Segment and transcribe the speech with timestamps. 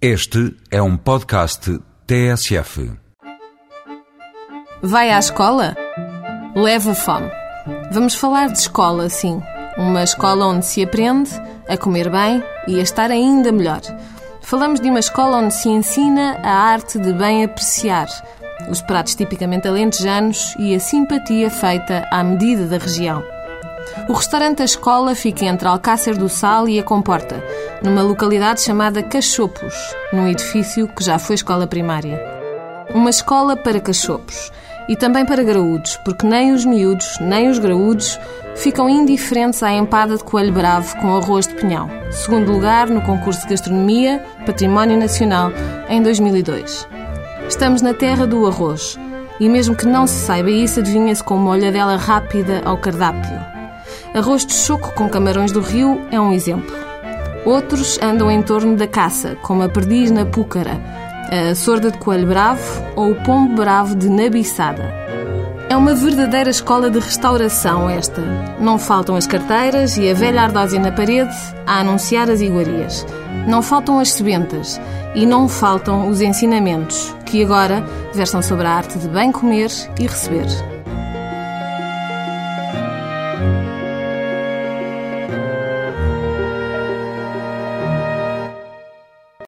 [0.00, 2.92] Este é um podcast TSF.
[4.82, 5.74] Vai à escola?
[6.54, 7.30] Leva fome.
[7.90, 9.40] Vamos falar de escola, sim.
[9.78, 11.30] Uma escola onde se aprende
[11.66, 13.80] a comer bem e a estar ainda melhor.
[14.42, 18.06] Falamos de uma escola onde se ensina a arte de bem apreciar
[18.70, 23.24] os pratos tipicamente alentejanos e a simpatia feita à medida da região.
[24.08, 27.42] O restaurante da escola fica entre Alcácer do Sal e a Comporta,
[27.82, 29.74] numa localidade chamada Cachopos,
[30.12, 32.20] num edifício que já foi escola primária.
[32.94, 34.52] Uma escola para cachopos
[34.88, 38.18] e também para graúdos, porque nem os miúdos nem os graúdos
[38.54, 41.90] ficam indiferentes à empada de coelho bravo com arroz de pinhão.
[42.10, 45.50] Segundo lugar no concurso de gastronomia Património Nacional
[45.88, 46.88] em 2002.
[47.48, 48.98] Estamos na terra do arroz
[49.38, 53.35] e mesmo que não se saiba isso, adivinha-se com uma olhadela rápida ao cardápio.
[54.16, 56.74] Arroz de choco com camarões do rio é um exemplo.
[57.44, 60.80] Outros andam em torno da caça, como a perdiz na púcara,
[61.30, 64.90] a sorda de coelho bravo ou o pombo bravo de nabiçada.
[65.68, 68.22] É uma verdadeira escola de restauração esta.
[68.58, 71.36] Não faltam as carteiras e a velha ardósia na parede
[71.66, 73.04] a anunciar as iguarias.
[73.46, 74.80] Não faltam as sebentas
[75.14, 79.70] e não faltam os ensinamentos, que agora versam sobre a arte de bem comer
[80.00, 80.46] e receber.